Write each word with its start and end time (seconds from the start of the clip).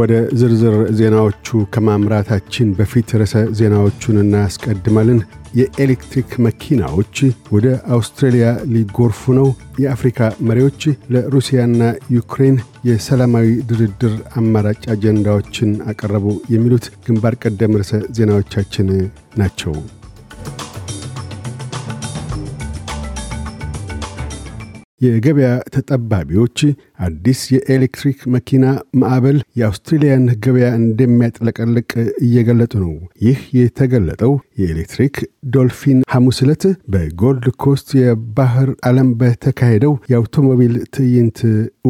ወደ 0.00 0.12
ዝርዝር 0.40 0.76
ዜናዎቹ 0.98 1.46
ከማምራታችን 1.74 2.68
በፊት 2.78 3.08
ርዕሰ 3.20 3.34
ዜናዎቹን 3.58 4.18
እናስቀድማለን። 4.22 5.20
የኤሌክትሪክ 5.54 6.30
መኪናዎች 6.46 7.16
ወደ 7.52 7.66
አውስትራሊያ 7.96 8.46
ሊጎርፉ 8.74 9.32
ነው። 9.38 9.48
የአፍሪካ 9.80 10.18
መሪዎች 10.48 10.82
ለሩሲያና 11.14 11.80
ዩክሬን 12.16 12.58
የሰላማዊ 12.88 13.48
ድርድር 13.70 14.14
አማራጭ 14.36 14.82
አጀንዳዎችን 14.94 15.72
አቀረቡ። 15.92 16.26
የሚሉት 16.54 16.86
ግንባር 17.06 17.36
ቀደም 17.44 17.78
ርዕሰ 17.80 18.02
ዜናዎቻችን 18.18 18.90
ናቸው። 19.36 19.74
የገበያ 25.00 25.48
ተጠባቢዎች 25.74 26.58
አዲስ 27.04 27.40
የኤሌክትሪክ 27.54 28.18
መኪና 28.34 28.64
ማዕበል 29.00 29.38
የአውስትሬልያን 29.60 30.24
ገበያ 30.44 30.68
እንደሚያጥለቀልቅ 30.80 31.90
እየገለጡ 32.24 32.72
ነው። 32.82 32.92
ይህ 33.26 33.38
የተገለጠው 33.58 34.32
የኤሌክትሪክ 34.60 35.14
ዶልፊን 35.52 36.00
ሐሙስ 36.12 36.38
ዕለት 36.44 36.64
በጎልድ 36.92 37.46
ኮስት 37.62 37.88
የባህር 38.00 38.70
ዓለም 38.88 39.10
በተካሄደው 39.20 39.94
የአውቶሞቢል 40.12 40.74
ትዕይንት 40.96 41.40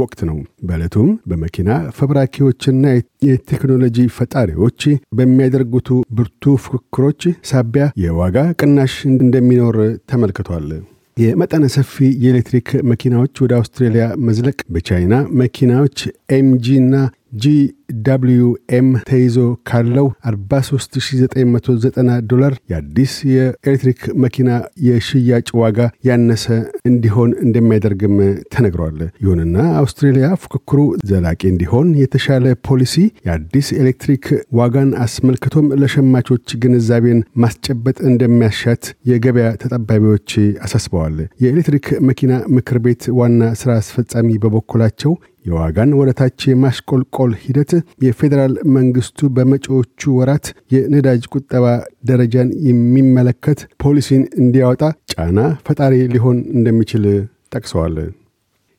ወቅት 0.00 0.20
ነው። 0.30 0.38
በዕለቱም 0.64 1.11
በመኪና 1.30 1.69
ፈብራኪዎችና 1.98 2.84
የቴክኖሎጂ 3.28 4.06
ፈጣሪዎች 4.16 4.83
በሚያደርጉቱ 5.12 5.88
ብርቱ 6.12 6.55
ፉክክሮች 6.64 7.22
ሳቢያ 7.50 7.86
የዋጋ 8.05 8.38
ቅናሽ 8.61 8.95
እንደሚኖር 9.12 9.77
ተመልክቷል። 10.11 10.69
የመጠነ 11.16 11.64
ሰፊ 11.69 11.95
የኤሌክትሪክ 12.23 12.69
መኪናዎች 12.82 13.34
ወደ 13.44 13.53
አውስትራሊያ 13.56 14.05
መዝለቅ 14.27 14.58
በቻይና 14.69 15.14
መኪናዎች 15.41 15.98
ኤምጂ 16.33 16.66
እና 16.77 16.94
ጂደብልዩኤም 17.33 18.89
ተይዞ 19.09 19.36
ካለው 19.69 20.06
43990 20.31 21.91
ዶላር 22.31 22.53
የአዲስ 22.72 23.12
የኤሌክትሪክ 23.31 24.00
መኪና 24.25 24.48
የሽያጭ 24.87 25.48
ዋጋ 25.61 25.78
ያነሰ 26.09 26.47
እንዲሆን 26.91 27.31
እንደሚያደርግም 27.45 28.17
ተነግሯል። 28.55 28.98
ይሁንና 29.25 29.56
አውስትሬልያ 29.81 30.28
ፉክክሩ 30.42 30.78
ዘላቂ 31.11 31.41
እንዲሆን 31.50 31.89
የተሻለ 32.03 32.47
ፖሊሲ 32.69 32.95
የአዲስ 33.27 33.69
ኤሌክትሪክ 33.81 34.25
ዋጋን 34.61 34.91
አስመልክቶም 35.05 35.67
ለሸማቾች 35.83 36.47
ግንዛቤን 36.62 37.20
ማስጨበጥ 37.42 37.98
እንደሚያሻት 38.11 38.83
የገበያ 39.11 39.48
ተጠባቢዎች 39.62 40.31
አሳስበዋል። 40.65 41.17
የኤሌክትሪክ 41.42 41.87
መኪና 42.09 42.28
ምክር 42.56 42.78
ቤት 42.81 43.03
ዋና 43.19 43.28
ሥራ 43.61 43.70
አስፈጻሚ 43.81 44.28
በበኩላቸው 44.42 45.12
የዋጋን 45.44 45.96
ወደታች 45.98 46.41
የማሽቆልቆል 46.48 47.33
ሂደት 47.44 47.70
የፌዴራል 48.05 48.55
መንግስቱ 48.77 49.28
በመጪዎቹ 49.36 50.10
ወራት 50.19 50.47
የነዳጅ 50.74 51.22
ቁጠባ 51.34 51.66
ደረጃን 52.10 52.50
የሚመለከት 52.69 53.60
ፖሊሲን 53.84 54.24
እንዲያወጣ 54.42 54.82
ጫና 55.14 55.38
ፈጣሪ 55.69 55.94
ሊሆን 56.14 56.41
እንደሚችል 56.56 57.06
ጠቅሰዋል። 57.55 57.97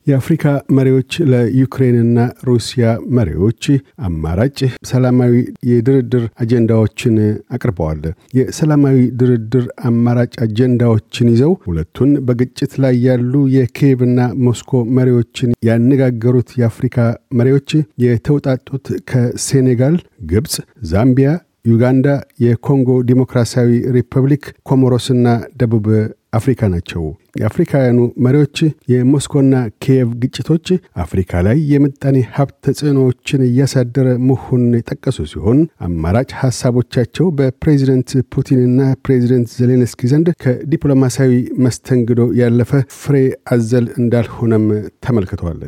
የአፍሪካ 0.06 0.44
መሪዎች 0.76 1.12
ለዩክሬንና 1.32 2.18
ሩሲያ 2.48 2.84
መሪዎች 3.16 3.64
አማራጭ 4.06 4.58
ሰላማዊ 4.90 5.34
የድርድር 5.70 6.24
አጀንዳዎችን 6.42 7.14
አቅርበዋል። 7.56 8.00
የሰላማዊ 8.38 8.98
ድርድር 9.20 9.66
አማራጭ 9.90 10.32
አጀንዳዎችን 10.46 11.30
ይዘው 11.32 11.52
ሁለቱን 11.66 12.12
በግጭት 12.28 12.74
ላይ 12.84 12.96
ያሉ 13.06 13.44
የኪየቭና 13.56 14.18
ሞስኮ 14.46 14.82
መሪዎችን 14.98 15.54
ያነጋገሩት 15.68 16.50
የአፍሪካ 16.60 16.98
መሪዎች 17.40 17.70
የተውጣጡት 18.06 18.86
ከሴኔጋል፣ 19.10 19.96
ግብፅ፣ 20.26 20.56
ዛምቢያ፣ 20.90 21.30
ዩጋንዳ፣ 21.66 22.06
የኮንጎ 22.44 22.90
ዲሞክራሲያዊ 23.08 23.68
ሪፐብሊክ፣ 23.96 24.44
ኮሞሮስና 24.68 25.26
ደቡብ 25.60 25.86
አፍሪካ 26.32 26.68
ናቸው። 26.72 27.02
የአፍሪካውያኑ 27.40 27.98
መሪዎች 28.24 28.58
የሞስኮና 28.92 29.54
ኪየቭ 29.82 30.10
ግጭቶች 30.22 30.66
አፍሪካ 31.04 31.42
ላይ 31.46 31.58
የምጣኔ 31.72 32.16
ሀብት 32.36 32.56
ተጽዕኖዎችን 32.66 33.44
እያሳደረ 33.48 34.08
መሆኑን 34.28 34.74
የጠቀሱ 34.78 35.18
ሲሆን 35.32 35.58
አማራጭ 35.86 36.30
ሐሳቦቻቸው 36.40 37.28
በፕሬዚደንት 37.38 38.10
ፑቲንና 38.34 38.80
ፕሬዚደንት 39.06 39.50
ዜሌንስኪ 39.60 40.10
ዘንድ 40.12 40.28
ከዲፕሎማሲያዊ 40.44 41.32
መስተንግዶ 41.66 42.20
ያለፈ 42.42 42.72
ፍሬ 42.98 43.16
አዘል 43.54 43.88
እንዳልሆነም 44.00 44.66
ተመልክቷል። 45.06 45.60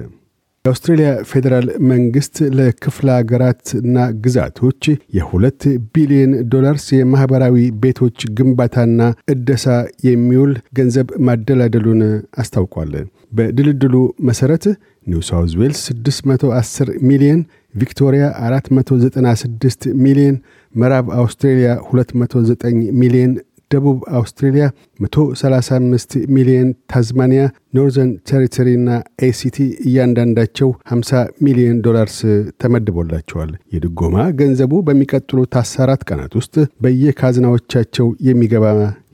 የአውስትሬልያ 0.65 1.09
ፌዴራል 1.31 1.67
መንግስት 1.91 2.37
ለክፍለ 2.59 3.09
ሀገራትና 3.17 3.97
ግዛቶች 4.23 4.83
የሁለት 5.17 5.63
ቢሊዮን 5.95 6.33
ዶላርስ 6.53 6.87
የማኅበራዊ 6.95 7.57
ቤቶች 7.83 8.25
ግንባታና 8.39 9.01
እደሳ 9.35 9.67
የሚውል 10.09 10.53
ገንዘብ 10.79 11.11
ማደላደሉን 11.29 12.01
አስታውቋል። 12.43 12.95
በድልድሉ 13.33 13.95
መሠረት 14.29 14.65
ኒው 15.07 15.23
ሳውዝ 15.29 15.53
ዌልስ 15.61 15.83
610 15.91 16.95
ሚሊዮን፣ 17.11 17.43
ቪክቶሪያ 17.75 18.25
496 18.47 19.87
ሚሊዮን፣ 20.05 20.39
ምዕራብ 20.75 21.09
አውስትሬልያ 21.19 21.71
209 21.91 22.73
ሚሊዮን 23.03 23.35
ደቡብ 23.71 23.99
አውስትሬልያ 24.19 24.65
135 25.05 26.17
ሚሊዮን፣ 26.31 26.69
ታዝማኒያ፣ 26.93 27.43
ኖርዘርን 27.75 28.11
ቴሪቶሪ 28.31 28.69
እና 28.75 28.91
ኤሲቲ 29.23 29.57
እያንዳንዳቸው 29.87 30.69
50 30.93 31.23
ሚሊዮን 31.47 31.79
ዶላርስ 31.87 32.19
ተመድቦላቸዋል። 32.63 33.53
የድጎማ 33.75 34.17
ገንዘቡ 34.41 34.83
በሚቀጥሉት 34.87 35.55
14 35.63 36.07
ቀናት 36.11 36.35
ውስጥ 36.41 36.55
በየካዝናዎቻቸው 36.85 38.09
የሚገባ 38.29 38.67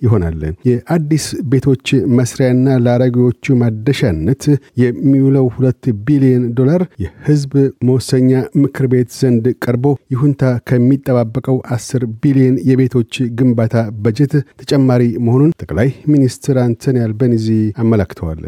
ይሆናል። 0.03 0.39
የአዲስ 0.69 1.25
ቤቶች 1.53 1.87
መስሪያና 2.19 2.77
ለአረጊዎቹ 2.85 3.55
ማደሻነት 3.63 4.45
የሚውለው 4.83 5.47
ሁለት 5.55 5.85
ቢሊዮን 6.07 6.45
ዶላር 6.59 6.83
የህዝብ 7.05 7.53
መወሰኛ 7.89 8.31
ምክር 8.63 8.87
ቤት 8.93 9.11
ዘንድ 9.21 9.47
ቀርቦ 9.65 9.85
ይሁንታ 10.15 10.43
ከሚጠባበቀው 10.71 11.59
አስር 11.77 12.05
ቢሊዮን 12.23 12.57
የቤቶች 12.71 13.13
ግንባታ 13.39 13.75
በጀት 14.05 14.33
ተጨማሪ 14.63 15.05
መሆኑን 15.27 15.55
ጠቅላይ 15.63 15.91
ሚኒስትር 16.13 16.59
አንቶኒ 16.65 16.99
አልበኒዚ 17.07 17.49
አመላክተዋል። 17.83 18.43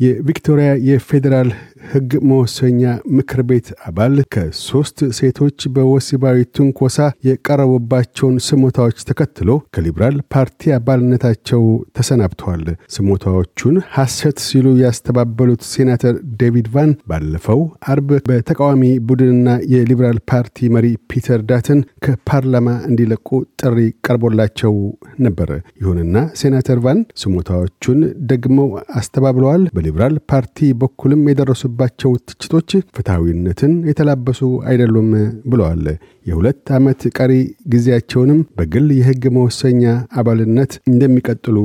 የቪክቶሪያ 0.00 0.70
የፌዴራል 0.86 1.50
ሕግ 1.90 2.10
መወሰኛ 2.28 2.80
ምክር 3.16 3.40
ቤት 3.48 3.68
አባል 3.88 4.14
ከሦስት 4.34 4.98
ሴቶች 5.18 5.58
በወሲባዊ 5.74 6.38
ትንኮሳ 6.56 6.96
የቀረቡባቸውን 7.28 8.36
ስሞታዎች 8.46 8.98
ተከትሎ 9.10 9.50
ከሊብራል 9.74 10.16
ፓርቲ 10.34 10.72
አባልነታቸው 10.76 11.62
ተሰናብተዋል። 11.98 12.64
ስሞታዎቹን 12.96 13.76
ሐሰት 13.94 14.40
ሲሉ 14.46 14.74
ያስተባበሉት 14.82 15.62
ሴናተር 15.70 16.14
ዴቪድ 16.40 16.68
ቫን 16.74 16.92
ባለፈው 17.10 17.62
አርብ 17.92 18.10
በተቃዋሚ 18.28 18.82
ቡድንና 19.08 19.48
የሊብራል 19.72 20.20
ፓርቲ 20.32 20.68
መሪ 20.76 20.86
ፒተር 21.10 21.40
ዳትን 21.50 21.80
ከፓርላማ 22.06 22.68
እንዲለቁ 22.88 23.28
ጥሪ 23.62 23.78
ቀርቦላቸው 24.06 24.76
ነበር። 25.22 25.50
ይሁንና 25.80 26.14
ሴናተር 26.40 26.78
ቫን 26.84 27.00
ስሞታዎቹን 27.22 28.00
ደግመው 28.30 28.70
አስተባብለዋል። 28.96 29.64
በሊብራል 29.88 30.14
ፓርቲ 30.30 30.68
በኩልም 30.80 31.20
የደረሱባቸው 31.30 32.10
ትችቶች 32.28 32.70
ፍትሐዊነትን 32.96 33.72
የተላበሱ 33.88 34.40
አይደሉም 34.70 35.10
ብለዋል። 35.50 35.84
የሁለት 36.26 36.70
ዓመት 36.76 37.02
ቀሪ 37.18 37.32
ጊዜያቸውንም 37.72 38.40
በግል 38.58 38.86
የሕግ 38.96 39.24
መወሰኛ 39.36 39.82
አባልነት 40.20 40.72
እንደሚቀጥሉ 40.90 41.56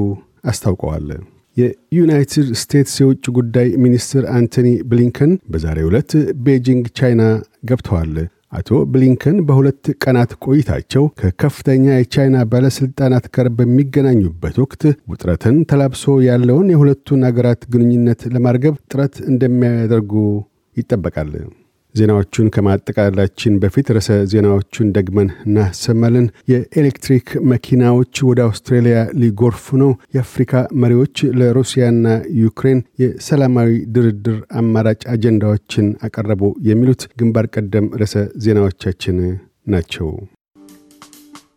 አስታውቀዋል። 0.51 1.07
የዩናይትድ 1.57 2.49
ስቴትስ 2.61 2.93
የውጭ 3.01 3.25
ጉዳይ 3.37 3.69
ሚኒስትር 3.85 4.25
አንቶኒ 4.35 4.69
ብሊንከን 4.89 5.33
በዛሬው 5.51 5.89
ዕለት 5.91 6.13
ቤጂንግ 6.45 6.85
ቻይና 6.99 7.23
ገብተዋል። 7.69 8.13
አቶ 8.51 8.69
ብሊንከን 8.91 9.37
በሁለት 9.47 9.85
ቀናት 10.03 10.31
ቆይታቸው 10.45 11.03
ከከፍተኛ 11.19 11.85
የቻይና 11.93 12.37
ባለሥልጣናት 12.51 13.25
ጋር 13.35 13.47
በሚገናኙበት 13.57 14.57
ወቅት 14.63 14.83
ውጥረትን 15.11 15.57
ተላብሶ 15.71 16.17
ያለውን 16.27 16.69
የሁለቱን 16.73 17.23
አገራት 17.29 17.63
ግንኙነት 17.73 18.23
ለማርገብ 18.35 18.77
ጥረት 18.91 19.17
እንደሚያደርጉ 19.31 20.13
ይጠበቃል። 20.77 21.31
ዜናዎቹን 21.95 22.47
ከማጠቃላችን 22.55 23.59
በፊት 23.61 23.87
ርዕሰ 23.91 24.09
ዜናዎቹን 24.31 24.91
ደግመን 24.95 25.29
እናሰማለን። 25.45 26.27
የኤሌክትሪክ 26.51 27.27
መኪናዎች 27.51 28.13
ወደ 28.29 28.41
አውስትራሊያ 28.47 28.97
ሊጎርፉ 29.21 29.77
ነው። 29.81 29.91
የአፍሪካ 30.15 30.53
መሪዎች 30.83 31.09
ለሩሲያና 31.41 32.05
ዩክሬን 32.41 32.81
የሰላማዊ 33.03 33.71
ድርድር 33.95 34.37
አማራጭ 34.59 35.01
አጀንዳዎችን 35.13 35.87
አቀረቡ። 36.07 36.41
የሚሉት 36.69 37.03
ግንባር 37.21 37.47
ቀደም 37.55 37.87
ርዕሰ 38.01 38.15
ዜናዎቻችን 38.45 39.17
ናቸው። 39.67 40.07